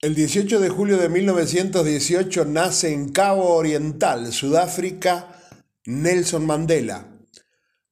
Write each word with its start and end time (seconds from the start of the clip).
El 0.00 0.14
18 0.14 0.60
de 0.60 0.68
julio 0.68 0.96
de 0.96 1.08
1918 1.08 2.44
nace 2.44 2.92
en 2.92 3.08
Cabo 3.08 3.56
Oriental, 3.56 4.32
Sudáfrica, 4.32 5.42
Nelson 5.86 6.46
Mandela, 6.46 7.08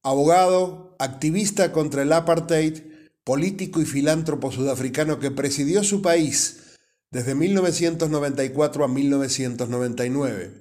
abogado, 0.03 0.95
activista 0.99 1.73
contra 1.73 2.03
el 2.03 2.13
apartheid, 2.13 2.79
político 3.25 3.81
y 3.81 3.85
filántropo 3.85 4.53
sudafricano 4.53 5.19
que 5.19 5.31
presidió 5.31 5.83
su 5.83 6.01
país 6.01 6.77
desde 7.11 7.35
1994 7.35 8.85
a 8.85 8.87
1999. 8.87 10.53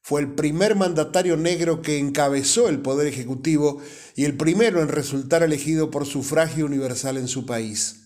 Fue 0.00 0.22
el 0.22 0.32
primer 0.32 0.74
mandatario 0.74 1.36
negro 1.36 1.82
que 1.82 1.98
encabezó 1.98 2.70
el 2.70 2.80
Poder 2.80 3.08
Ejecutivo 3.08 3.82
y 4.16 4.24
el 4.24 4.38
primero 4.38 4.80
en 4.80 4.88
resultar 4.88 5.42
elegido 5.42 5.90
por 5.90 6.06
sufragio 6.06 6.64
universal 6.64 7.18
en 7.18 7.28
su 7.28 7.44
país 7.44 8.01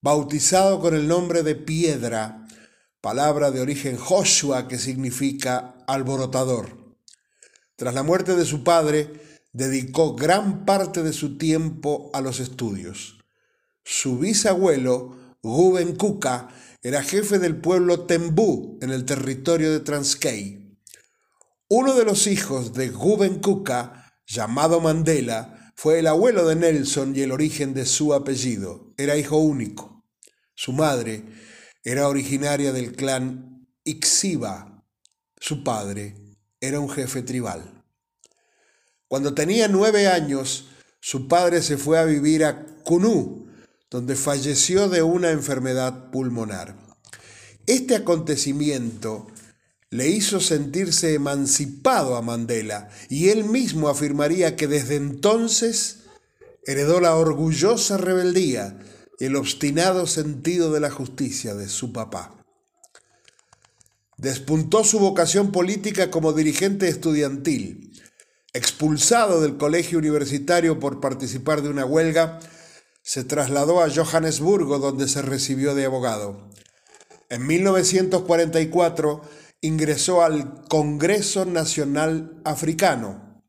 bautizado 0.00 0.80
con 0.80 0.94
el 0.94 1.08
nombre 1.08 1.42
de 1.42 1.54
Piedra, 1.54 2.46
palabra 3.00 3.50
de 3.50 3.60
origen 3.60 3.96
Joshua 3.96 4.68
que 4.68 4.78
significa 4.78 5.76
alborotador. 5.86 6.96
Tras 7.76 7.94
la 7.94 8.02
muerte 8.02 8.36
de 8.36 8.44
su 8.44 8.64
padre, 8.64 9.12
dedicó 9.52 10.14
gran 10.14 10.64
parte 10.64 11.02
de 11.02 11.12
su 11.12 11.38
tiempo 11.38 12.10
a 12.12 12.20
los 12.20 12.40
estudios. 12.40 13.24
Su 13.84 14.18
bisabuelo, 14.18 15.36
Guben 15.42 15.96
Kuka, 15.96 16.48
era 16.82 17.02
jefe 17.02 17.38
del 17.38 17.56
pueblo 17.56 18.00
Tembú 18.00 18.78
en 18.82 18.90
el 18.90 19.04
territorio 19.04 19.72
de 19.72 19.80
Transkei. 19.80 20.78
Uno 21.68 21.94
de 21.94 22.04
los 22.04 22.26
hijos 22.26 22.74
de 22.74 22.90
Guben 22.90 23.40
Kuka, 23.40 24.12
llamado 24.26 24.80
Mandela, 24.80 25.55
fue 25.76 25.98
el 25.98 26.06
abuelo 26.06 26.48
de 26.48 26.56
Nelson 26.56 27.14
y 27.14 27.20
el 27.20 27.32
origen 27.32 27.74
de 27.74 27.84
su 27.84 28.14
apellido. 28.14 28.94
Era 28.96 29.18
hijo 29.18 29.36
único. 29.36 30.02
Su 30.54 30.72
madre 30.72 31.22
era 31.84 32.08
originaria 32.08 32.72
del 32.72 32.96
clan 32.96 33.68
Ixiba. 33.84 34.82
Su 35.38 35.62
padre 35.62 36.14
era 36.60 36.80
un 36.80 36.88
jefe 36.88 37.20
tribal. 37.20 37.84
Cuando 39.06 39.34
tenía 39.34 39.68
nueve 39.68 40.08
años, 40.08 40.68
su 40.98 41.28
padre 41.28 41.60
se 41.60 41.76
fue 41.76 41.98
a 41.98 42.04
vivir 42.04 42.46
a 42.46 42.64
Kunu, 42.82 43.46
donde 43.90 44.16
falleció 44.16 44.88
de 44.88 45.02
una 45.02 45.30
enfermedad 45.30 46.10
pulmonar. 46.10 46.74
Este 47.66 47.96
acontecimiento 47.96 49.26
le 49.90 50.08
hizo 50.08 50.40
sentirse 50.40 51.14
emancipado 51.14 52.16
a 52.16 52.22
Mandela 52.22 52.88
y 53.08 53.28
él 53.28 53.44
mismo 53.44 53.88
afirmaría 53.88 54.56
que 54.56 54.66
desde 54.66 54.96
entonces 54.96 56.04
heredó 56.64 57.00
la 57.00 57.14
orgullosa 57.14 57.96
rebeldía 57.96 58.78
el 59.18 59.36
obstinado 59.36 60.06
sentido 60.06 60.72
de 60.72 60.80
la 60.80 60.90
justicia 60.90 61.54
de 61.54 61.68
su 61.68 61.92
papá. 61.92 62.44
Despuntó 64.18 64.84
su 64.84 64.98
vocación 64.98 65.52
política 65.52 66.10
como 66.10 66.32
dirigente 66.32 66.88
estudiantil. 66.88 67.92
Expulsado 68.52 69.40
del 69.40 69.56
colegio 69.58 69.98
universitario 69.98 70.80
por 70.80 71.00
participar 71.00 71.62
de 71.62 71.68
una 71.68 71.84
huelga, 71.84 72.40
se 73.02 73.24
trasladó 73.24 73.82
a 73.82 73.90
Johannesburgo 73.90 74.78
donde 74.78 75.08
se 75.08 75.22
recibió 75.22 75.74
de 75.74 75.84
abogado. 75.84 76.50
En 77.28 77.46
1944 77.46 79.22
ingresó 79.60 80.22
al 80.22 80.64
Congreso 80.68 81.44
Nacional 81.44 82.40
Africano, 82.44 83.42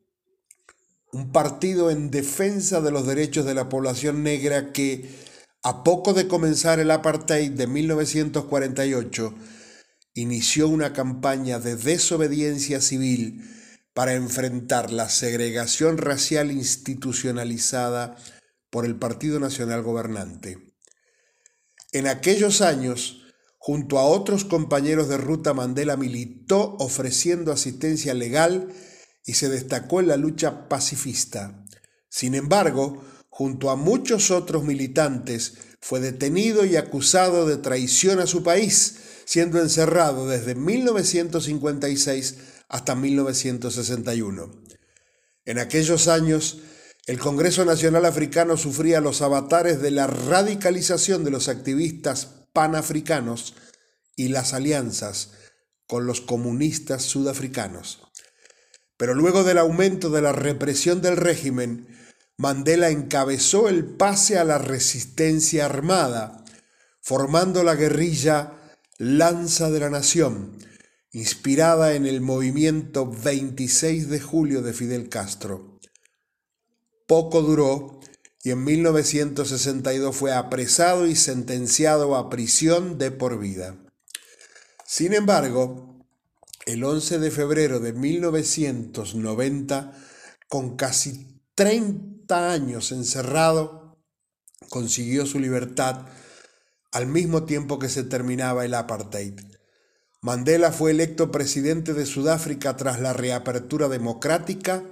un 1.11 1.31
partido 1.31 1.89
en 1.91 2.11
defensa 2.11 2.81
de 2.81 2.91
los 2.91 3.08
derechos 3.08 3.45
de 3.45 3.53
la 3.53 3.69
población 3.69 4.23
negra 4.23 4.72
que 4.72 5.09
a 5.64 5.83
poco 5.83 6.14
de 6.14 6.27
comenzar 6.27 6.80
el 6.80 6.91
apartheid 6.91 7.52
de 7.52 7.67
1948, 7.67 9.36
inició 10.14 10.67
una 10.67 10.94
campaña 10.94 11.59
de 11.59 11.75
desobediencia 11.75 12.80
civil 12.81 13.44
para 13.94 14.14
enfrentar 14.14 14.92
la 14.92 15.09
segregación 15.09 15.98
racial 15.98 16.52
institucionalizada 16.52 18.15
por 18.70 18.86
el 18.86 18.95
Partido 18.95 19.39
Nacional 19.39 19.82
Gobernante. 19.82 20.58
En 21.92 22.08
aquellos 22.08 22.61
años, 22.61 23.27
junto 23.67 24.00
a 24.00 24.05
otros 24.05 24.45
compañeros 24.45 25.10
de 25.10 25.17
ruta, 25.17 25.54
Mandela 25.54 25.98
militó 25.98 26.78
ofreciendo 26.80 27.52
asistencia 27.52 28.14
legal 28.14 28.70
y 29.26 29.33
se 29.33 29.50
destacó 29.50 30.00
en 30.00 30.08
la 30.08 30.16
lucha 30.16 30.70
pacifista. 30.70 31.66
Sin 32.08 32.33
embargo, 32.33 33.04
junto 33.27 33.70
a 33.70 33.76
muchos 33.76 34.32
otros 34.32 34.64
militantes, 34.64 35.56
fue 35.82 36.00
detenido 36.00 36.64
y 36.64 36.77
acusado 36.77 37.45
de 37.45 37.58
traición 37.58 38.22
a 38.22 38.26
su 38.26 38.42
país, 38.42 39.00
siendo 39.26 39.60
encerrado 39.60 40.30
desde 40.30 40.56
1956 40.56 42.38
hasta 42.70 42.95
1961. 42.95 44.64
En 45.44 45.60
aquellos 45.60 46.08
años, 46.08 46.60
el 47.06 47.20
Congreso 47.20 47.66
Nacional 47.66 48.06
Africano 48.06 48.56
sufría 48.56 49.02
los 49.02 49.22
avatares 49.22 49.82
de 49.82 49.92
la 49.92 50.08
radicalización 50.08 51.26
de 51.26 51.32
los 51.32 51.50
activistas 51.50 52.46
panafricanos 52.53 53.55
y 54.15 54.30
las 54.30 54.53
alianzas 54.53 55.31
con 55.87 56.05
los 56.05 56.21
comunistas 56.21 57.03
sudafricanos. 57.03 58.02
Pero 58.97 59.13
luego 59.13 59.43
del 59.43 59.59
aumento 59.59 60.09
de 60.09 60.21
la 60.21 60.33
represión 60.33 61.02
del 61.02 61.17
régimen, 61.17 61.87
Mandela 62.37 62.89
encabezó 62.89 63.69
el 63.69 63.85
pase 63.85 64.37
a 64.37 64.43
la 64.43 64.58
resistencia 64.58 65.65
armada, 65.65 66.43
formando 67.02 67.63
la 67.63 67.75
guerrilla 67.75 68.53
Lanza 68.97 69.69
de 69.69 69.79
la 69.79 69.89
Nación, 69.89 70.58
inspirada 71.11 71.93
en 71.93 72.05
el 72.05 72.21
movimiento 72.21 73.09
26 73.09 74.09
de 74.09 74.19
julio 74.19 74.61
de 74.61 74.73
Fidel 74.73 75.09
Castro. 75.09 75.79
Poco 77.08 77.41
duró 77.41 77.99
y 78.43 78.52
en 78.52 78.64
1962 78.64 80.15
fue 80.15 80.33
apresado 80.33 81.08
y 81.08 81.15
sentenciado 81.15 82.15
a 82.15 82.30
prisión 82.30 82.98
de 82.98 83.11
por 83.11 83.39
vida. 83.39 83.75
Sin 84.86 85.14
embargo, 85.14 86.05
el 86.65 86.83
11 86.83 87.20
de 87.20 87.31
febrero 87.31 87.80
de 87.80 87.93
1990, 87.93 89.93
con 90.47 90.76
casi 90.76 91.42
30 91.55 92.52
años 92.52 92.92
encerrado, 92.92 93.97
consiguió 94.70 95.26
su 95.26 95.39
libertad 95.39 96.05
al 96.92 97.08
mismo 97.08 97.43
tiempo 97.43 97.80
que 97.80 97.89
se 97.89 98.03
terminaba 98.03 98.65
el 98.65 98.73
apartheid. 98.73 99.39
Mandela 100.21 100.71
fue 100.71 100.92
electo 100.92 101.31
presidente 101.31 101.93
de 101.93 102.05
Sudáfrica 102.05 102.76
tras 102.76 102.99
la 102.99 103.14
reapertura 103.14 103.87
democrática 103.87 104.83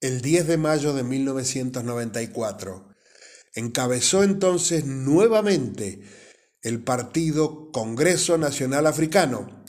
el 0.00 0.20
10 0.20 0.46
de 0.46 0.56
mayo 0.56 0.92
de 0.92 1.02
1994. 1.02 2.88
Encabezó 3.54 4.22
entonces 4.22 4.84
nuevamente 4.84 6.02
el 6.62 6.82
partido 6.82 7.70
Congreso 7.72 8.38
Nacional 8.38 8.86
Africano, 8.86 9.64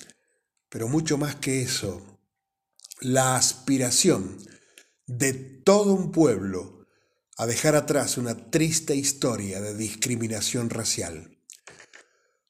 pero 0.70 0.88
mucho 0.88 1.18
más 1.18 1.36
que 1.36 1.62
eso, 1.62 2.20
la 3.00 3.36
aspiración 3.36 4.38
de 5.06 5.34
todo 5.34 5.94
un 5.94 6.12
pueblo 6.12 6.86
a 7.38 7.46
dejar 7.46 7.76
atrás 7.76 8.18
una 8.18 8.50
triste 8.50 8.96
historia 8.96 9.62
de 9.62 9.76
discriminación 9.76 10.70
racial. 10.70 11.38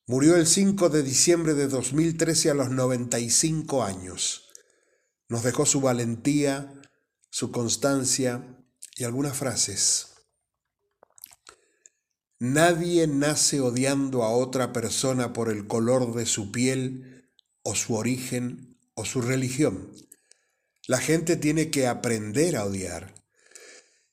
Murió 0.08 0.38
el 0.38 0.48
5 0.48 0.88
de 0.88 1.04
diciembre 1.04 1.54
de 1.54 1.68
2013 1.68 2.52
a 2.52 2.54
los 2.54 2.70
95 2.70 3.84
años. 3.84 4.50
Nos 5.28 5.44
dejó 5.44 5.66
su 5.66 5.82
valentía, 5.82 6.77
su 7.30 7.52
constancia 7.52 8.58
y 8.96 9.04
algunas 9.04 9.38
frases. 9.38 10.16
Nadie 12.40 13.08
nace 13.08 13.62
odiando 13.62 14.24
a 14.24 14.30
otra 14.30 14.74
persona 14.74 15.34
por 15.34 15.50
el 15.50 15.68
color 15.68 16.14
de 16.14 16.26
su 16.26 16.52
piel 16.52 17.32
o 17.64 17.76
su 17.76 17.96
origen 17.96 18.78
o 18.94 19.06
su 19.06 19.22
religión. 19.22 19.92
La 20.88 21.00
gente 21.00 21.36
tiene 21.36 21.72
que 21.72 21.88
aprender 21.88 22.56
a 22.56 22.66
odiar 22.66 23.18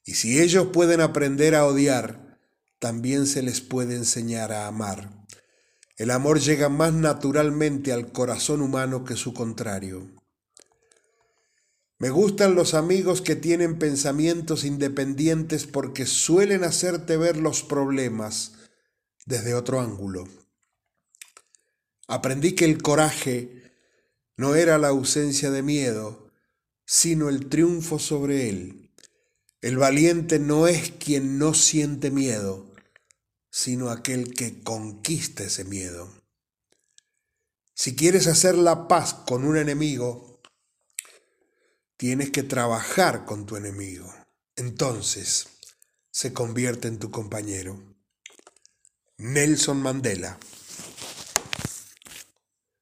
y 0.05 0.15
si 0.15 0.41
ellos 0.41 0.69
pueden 0.73 1.01
aprender 1.01 1.55
a 1.55 1.65
odiar, 1.65 2.39
también 2.79 3.27
se 3.27 3.43
les 3.43 3.63
puede 3.63 3.97
enseñar 3.97 4.53
a 4.53 4.67
amar. 4.67 5.25
El 5.97 6.11
amor 6.11 6.41
llega 6.41 6.69
más 6.69 6.93
naturalmente 6.93 7.93
al 7.93 8.13
corazón 8.13 8.61
humano 8.61 9.05
que 9.05 9.17
su 9.17 9.33
contrario. 9.33 10.11
Me 11.99 12.11
gustan 12.11 12.55
los 12.55 12.75
amigos 12.75 13.23
que 13.23 13.37
tienen 13.37 13.79
pensamientos 13.79 14.65
independientes 14.65 15.67
porque 15.67 16.07
suelen 16.07 16.65
hacerte 16.65 17.17
ver 17.17 17.37
los 17.37 17.63
problemas 17.63 18.53
desde 19.27 19.55
otro 19.55 19.81
ángulo. 19.81 20.27
Aprendí 22.09 22.55
que 22.55 22.65
el 22.65 22.83
coraje 22.83 23.73
no 24.37 24.57
era 24.57 24.79
la 24.79 24.89
ausencia 24.89 25.51
de 25.51 25.63
miedo, 25.63 26.31
sino 26.85 27.29
el 27.29 27.49
triunfo 27.49 27.99
sobre 27.99 28.49
él. 28.49 28.93
El 29.61 29.79
valiente 29.79 30.39
no 30.39 30.67
es 30.67 30.91
quien 30.91 31.39
no 31.39 31.55
siente 31.55 32.11
miedo, 32.11 32.75
sino 33.51 33.89
aquel 33.89 34.35
que 34.35 34.63
conquista 34.63 35.45
ese 35.45 35.65
miedo. 35.65 36.13
Si 37.73 37.97
quieres 37.97 38.27
hacer 38.27 38.57
la 38.57 38.89
paz 38.89 39.15
con 39.15 39.45
un 39.45 39.57
enemigo, 39.57 40.34
tienes 41.97 42.31
que 42.31 42.43
trabajar 42.43 43.25
con 43.25 43.47
tu 43.47 43.57
enemigo. 43.57 44.13
Entonces 44.57 45.49
se 46.11 46.33
convierte 46.33 46.89
en 46.89 46.99
tu 46.99 47.11
compañero. 47.11 47.81
Nelson 49.19 49.81
Mandela 49.81 50.39